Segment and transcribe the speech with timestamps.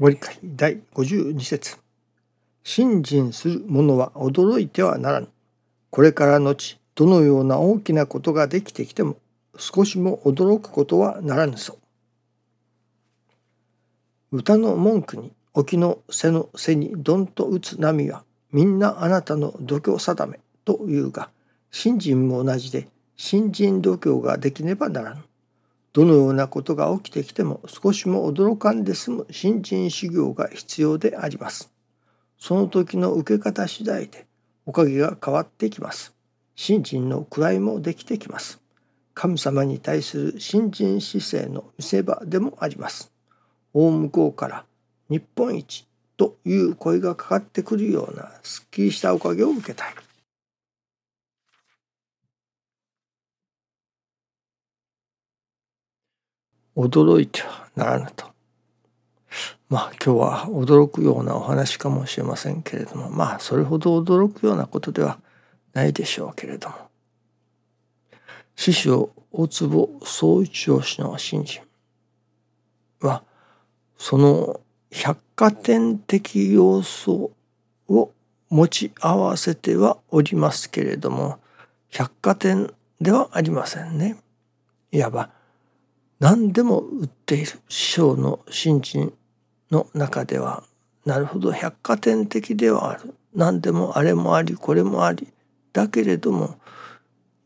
[0.00, 1.78] ご理解第52節
[2.64, 5.28] 信心する者は驚いてはならぬ。
[5.90, 9.18] これから後、どのような大きなことができてきても、
[9.56, 11.78] 少しも驚くことはならぬぞ。
[14.32, 21.30] 歌の文句に、沖の背の背にどんと打つ波は、みんなあなたの度胸定めというが、
[21.70, 25.22] 信心も同じで、信心度胸ができねばならぬ。
[25.94, 31.72] どのようなことが起きてきても少しも驚かんで済む新人修行が必要であります。
[32.36, 34.26] その時の受け方次第で
[34.66, 36.12] おかげが変わってきます。
[36.56, 38.60] 信心の位もできてきます。
[39.14, 43.12] 神様に対する信心姿勢の見せ場でもあります。
[43.72, 44.64] 大向こうから
[45.08, 49.94] 日本一という声がかかってくるようなすっきりしたおかげを受けたい。
[56.76, 58.26] 驚いてはならぬと。
[59.68, 65.18] まあ今日は驚くようなお話かもしれませんけれどもまあそれほど驚くようなことでは
[65.72, 66.76] ないでしょうけれども
[68.54, 71.62] 師匠大坪総一郎氏の信心
[73.00, 73.24] は
[73.98, 74.60] その
[74.92, 77.32] 百貨店的要素
[77.88, 78.12] を
[78.48, 81.40] 持ち合わせてはおりますけれども
[81.90, 84.16] 百貨店ではありませんね。
[84.92, 85.30] いわば
[86.20, 89.12] 何でも売っている師匠の新人
[89.70, 90.64] の中では
[91.04, 93.14] なるほど百貨店的ではある。
[93.34, 95.28] 何でもあれもありこれもあり。
[95.72, 96.56] だけれども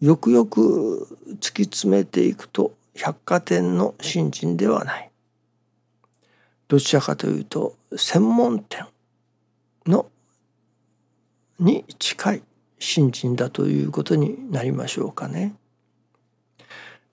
[0.00, 1.08] よくよく
[1.40, 5.10] 突き詰めていくと百貨店の新人ではない。
[6.68, 8.86] どちらかというと専門店
[9.86, 10.06] の
[11.58, 12.42] に近い
[12.78, 15.54] 新人だということになりましょうかね。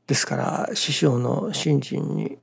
[0.10, 2.40] ですから師匠の信心に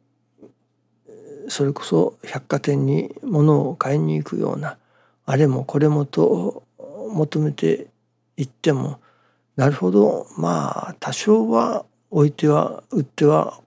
[1.48, 4.78] それこそ百貨店に物を買いに行くような
[5.24, 6.62] あれもこれもと
[7.10, 7.88] 求めて
[8.36, 9.00] いっても
[9.56, 13.58] なるほどまあ多少は置いては売っては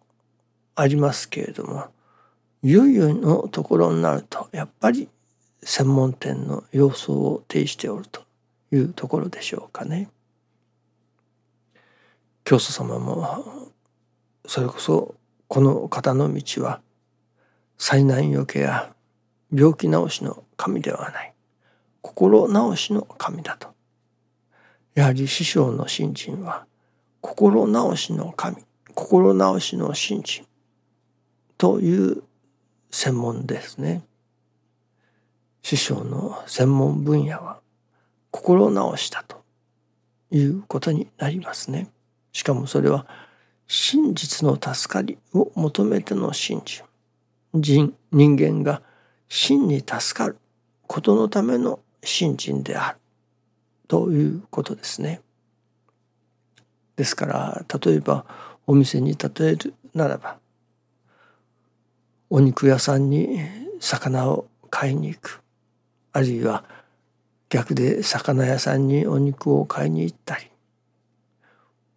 [0.76, 1.88] ありますけれども
[2.64, 5.10] いよいよのところになるとやっぱり
[5.62, 8.22] 専門店の様相を呈しておると
[8.72, 10.10] いうところでしょうかね。
[12.46, 13.28] 教祖様も
[14.50, 15.14] それこそ
[15.48, 16.82] この方の道は
[17.78, 18.92] 災難よけや
[19.54, 21.36] 病気治しの神ではない。
[22.02, 23.68] 心治しの神だと。
[24.96, 26.66] やはり師匠の信心は
[27.22, 28.58] 心治しの神
[28.96, 30.48] 心治しの信心。
[31.60, 32.24] という
[32.90, 34.02] 専門ですね。
[35.62, 37.60] 師匠の専門分野は
[38.32, 39.44] 心治しだと
[40.32, 41.92] いうことになりますね。
[42.32, 43.06] しかもそれは
[43.72, 46.84] 真実の助かりを求めての信心
[47.54, 48.82] 人人間が
[49.28, 50.38] 真に助かる
[50.88, 52.98] ことのための信心である。
[53.88, 55.22] ということですね。
[56.96, 58.26] ですから例えば
[58.66, 60.40] お店に例えるならば
[62.32, 63.40] お肉屋さんに
[63.80, 65.44] 魚を買いに行く。
[66.12, 66.64] あるいは
[67.50, 70.50] 逆で魚屋さんにお肉を買いに行ったり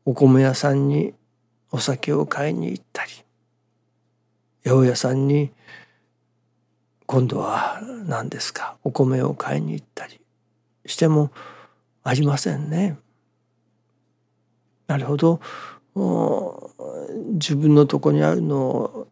[0.04, 1.14] お米屋さんに
[1.72, 3.10] お酒を買いに行ったり
[4.64, 5.50] 八百屋さんに
[7.06, 10.20] 今度は何ですかお米を買いに行ったり
[10.86, 11.30] しても
[12.04, 12.96] ありませんね。
[14.86, 15.40] なるほど
[17.34, 19.08] 自分のとこにあるのを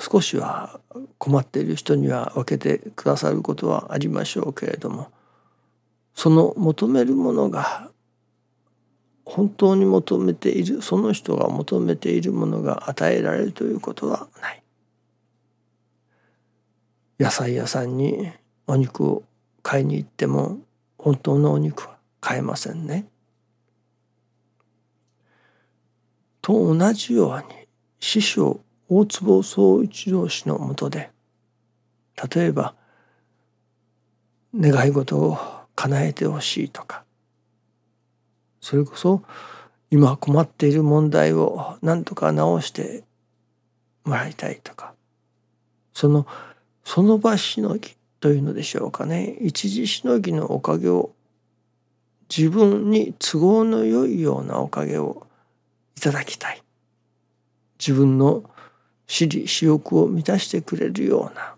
[0.00, 0.80] 少しは
[1.18, 5.10] 困っている人には分けてくださることはありましょうけれども
[6.14, 7.91] その求めるものが
[9.24, 14.62] 本当に求めているその人が求めているものが与えられるということはない
[17.18, 18.32] 野菜屋さんに
[18.66, 19.22] お肉を
[19.62, 20.58] 買いに行っても
[20.98, 23.06] 本当のお肉は買えませんね。
[26.40, 27.68] と同じように
[28.00, 31.10] 師匠大坪宗一郎氏のもとで
[32.34, 32.74] 例えば
[34.54, 35.38] 願い事を
[35.76, 37.04] 叶えてほしいとか
[38.62, 39.22] それこそ
[39.90, 43.04] 今困っている問題を何とか直して
[44.04, 44.94] もらいたいとか
[45.92, 46.26] その
[46.84, 49.36] その場しのぎというのでしょうかね。
[49.40, 51.12] 一時しのぎのおかげを
[52.34, 55.26] 自分に都合の良いようなおかげを
[55.96, 56.62] いただきたい。
[57.78, 58.44] 自分の
[59.06, 61.56] 私利私欲を満たしてくれるような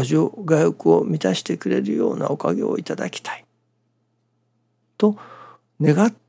[0.00, 3.44] 牙城牙欲を満たしてくれるようなおかげをいただきたい。
[4.96, 5.16] と
[5.80, 6.27] 願って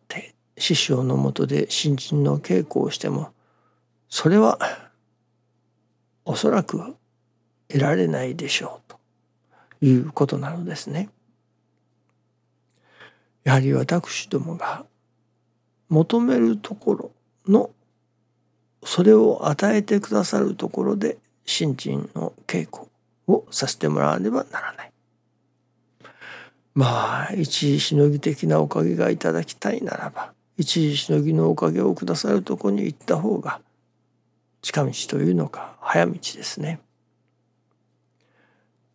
[0.59, 3.31] 師匠のもとで新人の稽古をしても
[4.09, 4.59] それは
[6.25, 6.95] おそらく
[7.69, 8.93] 得られないでしょう
[9.79, 11.09] ということなのですね。
[13.43, 14.85] やはり私どもが
[15.87, 17.11] 求めるところ
[17.47, 17.71] の
[18.83, 22.89] それを与えてくださるところで信心の稽古
[23.27, 24.91] をさせてもらわねばならない。
[26.75, 33.61] まあ一時しのぎ的なおかげがいただきたいならば一時しのぎのおかげをくださるとこに行った方が
[34.61, 36.81] 近道というのか早道ですね。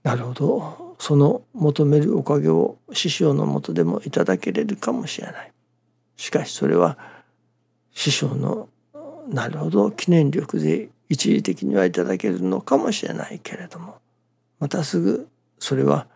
[0.02, 5.52] なるほどその求めるおかげを師匠のもとでもいただけれるかもしれない。
[6.18, 6.98] しかしそれは
[7.94, 8.68] 師匠の
[9.30, 13.96] なるほど記念力で一時的にはいただけるのかもしれないけれども
[14.60, 15.28] またすぐ
[15.58, 16.08] それは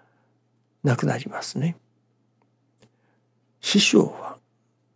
[0.85, 1.79] なくなりますね。
[3.63, 4.28] 師匠は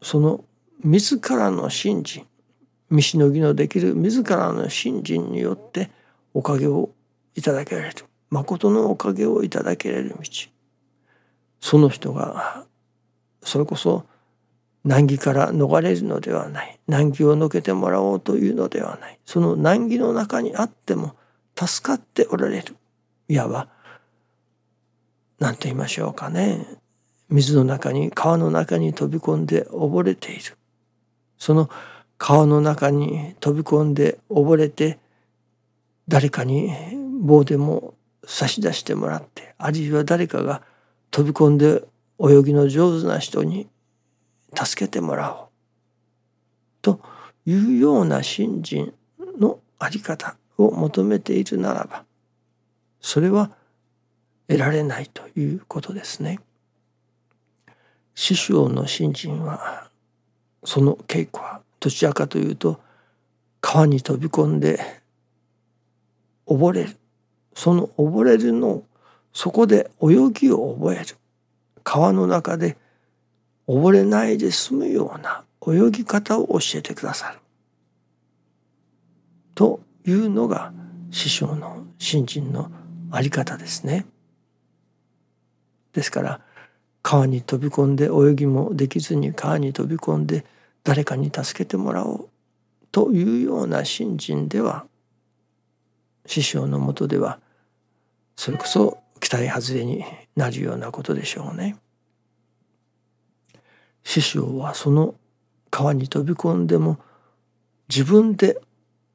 [0.03, 0.45] その
[0.85, 2.27] 自らの信心
[2.91, 5.91] 見しのぎのできる自らの信心によって
[6.35, 6.91] おかげを
[7.35, 7.97] いただけられる。
[8.29, 10.17] 誠のおかげをいただけれる道。
[11.61, 12.67] その人が
[13.43, 14.05] それこそ
[14.85, 16.79] 難儀から逃れるのではない。
[16.87, 19.19] 難儀を抜けてもらおうというのではない。
[19.25, 21.17] その難儀の中にあっても
[21.57, 22.77] 助かっておられる。
[23.29, 23.69] いわば
[25.39, 26.67] 何と言いましょうかね。
[27.32, 30.56] 水の中に川の中に飛び込んで溺れている
[31.38, 31.70] その
[32.19, 34.99] 川の中に飛び込んで溺れて
[36.08, 36.70] 誰かに
[37.20, 37.94] 棒でも
[38.25, 40.62] 差し出してもらってあるいは誰かが
[41.11, 41.82] 飛び込んで
[42.20, 43.67] 泳ぎの上手な人に
[44.55, 45.49] 助けてもらおう
[46.82, 47.00] と
[47.46, 48.93] いうような信心
[49.40, 52.05] のあり方を求めているならば
[53.00, 53.50] それは
[54.49, 56.38] 得られないということですね。
[58.14, 59.88] 師匠の信心は
[60.64, 62.81] その稽古はどちらかというと
[63.61, 64.79] 川に飛び込んで
[66.47, 66.97] 溺れる。
[67.55, 68.82] その溺れるの
[69.32, 71.17] そこで泳ぎを覚える。
[71.85, 72.76] 川の中で
[73.67, 77.38] 溺れないで済むような泳ぎ方を教えてくださる。
[79.55, 80.73] というのが
[81.11, 82.70] 師匠の信心の
[83.11, 84.06] あり方ですね。
[85.93, 86.41] ですから
[87.03, 90.45] 川に飛び込んで泳ぎもできずに川に飛び込んで
[90.85, 92.29] 誰かに助けてもらおう
[92.91, 94.87] というような信心では
[96.27, 97.41] 師匠のもとでは
[98.37, 100.05] それこそ期待外れに
[100.37, 101.77] なるようなことでしょうね。
[104.05, 105.15] 師匠はその
[105.71, 106.99] 川に飛び込んでも
[107.89, 108.61] 自分で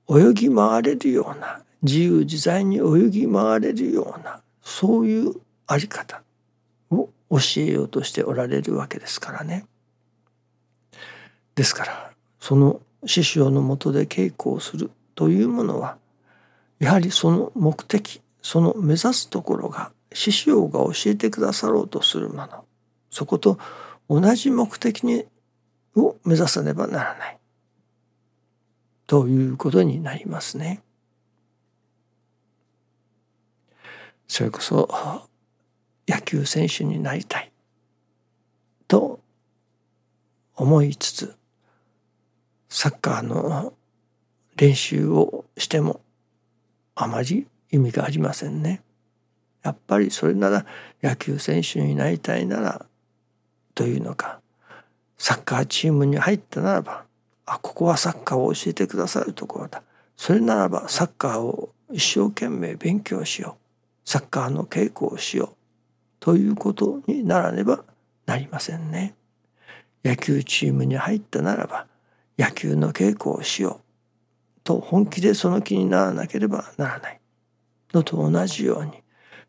[0.09, 5.33] 泳ぎ回れるような自由自在に泳ぎ回れるようなそういう
[5.67, 6.23] あり方
[7.29, 9.65] 教えようとしておられるわけですからね。
[11.55, 15.97] ですからその師匠のもとで稽古をするというものは
[16.79, 22.65] やはりその目的その目指すところが師匠が教えてくださろうとするもの
[23.09, 23.57] そこと
[24.09, 25.25] 同じ目的に
[25.95, 27.37] を目指さねばならない
[29.07, 30.81] ということになりますね。
[34.27, 35.27] それこそ
[36.07, 37.51] 野球選手になりたい。
[38.87, 39.19] と
[40.55, 41.35] 思いつつ
[42.69, 43.73] サッカーの
[44.55, 46.01] 練習をしても
[46.95, 48.81] あまり意味がありませんね。
[49.63, 50.65] やっぱりそれなら
[51.03, 52.85] 野球選手になりたいなら
[53.75, 54.39] というのか
[55.17, 57.03] サッカーチームに入ったならば
[57.45, 59.83] あここはサッカーを教えてくださるところだ。
[60.15, 63.57] それならばサッカーを一生懸命勉強しよ
[64.05, 64.09] う。
[64.09, 65.56] サッカーの稽古をしよう。
[66.19, 67.83] ということにならねば
[68.25, 69.15] なりませんね。
[70.03, 71.87] 野球チームに入ったならば
[72.37, 77.19] 野球の稽古をしようと本気でその気にならなければならない
[77.93, 78.91] のと同じように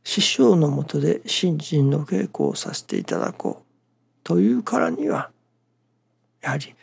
[0.05, 3.65] 師匠のもとで新人の稽古をさせていただこう
[4.25, 5.31] というからには
[6.41, 6.75] やはり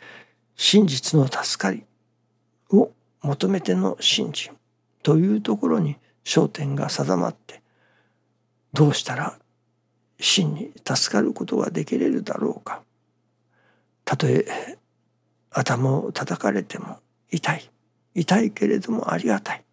[0.54, 1.84] 真実の助かり
[2.70, 2.90] を
[3.22, 4.52] 求めての信心
[5.02, 7.62] というところに焦点が定まって
[8.72, 9.38] どうしたら
[10.18, 12.82] 真に助かることができれるだろうか。
[14.04, 14.78] たとえ
[15.50, 16.98] 頭を叩かれても
[17.30, 17.70] 痛い。
[18.14, 19.64] 痛いけれどもありがたい。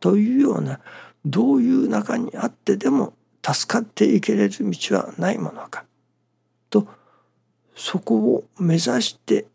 [0.00, 0.80] というような
[1.24, 3.12] どういう中にあってでも
[3.44, 5.84] 助かっていけれる道はないものか。
[6.68, 6.86] と
[7.74, 9.46] そこを目指して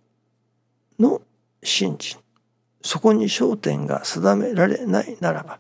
[1.00, 1.22] の
[1.64, 2.20] 信心。
[2.82, 5.60] そこに焦点が定められないならば。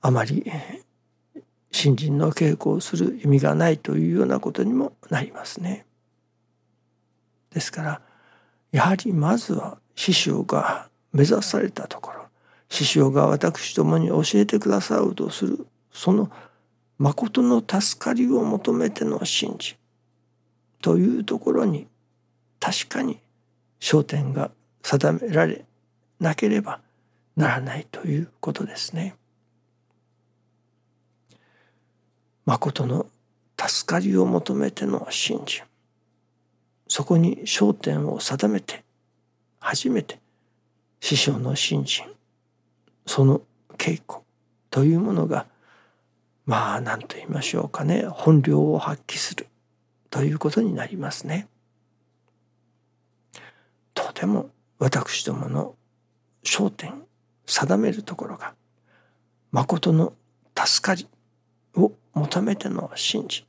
[0.00, 0.44] あまり
[1.72, 5.86] 信心の稽古をする意味がないというようなことにもなりますね。
[7.50, 8.00] ですから
[8.70, 12.22] やはりまずは師匠が目指されたところ
[12.68, 16.30] 師匠が私どもに教えてくださろうとするその
[16.98, 19.76] 誠の助かりを求めての信心
[20.80, 21.86] というところに
[22.60, 23.18] 確かに
[23.80, 24.50] 焦点が
[24.82, 25.64] 定められ
[26.20, 26.80] なければ
[27.36, 29.16] ならないということですね。
[32.44, 33.06] 誠の
[33.58, 35.62] 助かりを求めての信心
[36.88, 38.84] そこに焦点を定めて
[39.60, 40.18] 初めて
[41.00, 42.06] 師匠の信心
[43.06, 43.42] その
[43.78, 44.20] 稽古
[44.70, 45.46] というものが
[46.46, 49.46] まあ何と言いましょうかね本領を発揮する
[50.10, 51.48] ということになりますね。
[53.94, 55.74] とても私どもの
[56.44, 57.02] 焦点
[57.46, 58.54] 定めるところが
[59.52, 60.12] 誠の
[60.56, 61.08] 助かり
[61.74, 63.44] を求めての信心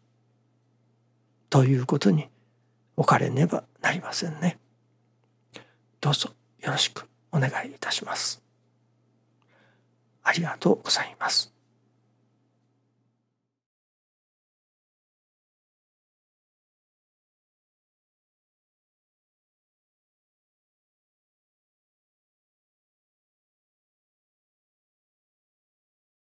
[1.50, 2.30] ということに
[2.96, 4.58] 置かれねばなりませんね。
[6.02, 8.42] どうぞよろしくお願いいたします。
[10.24, 11.53] ありがとうございます。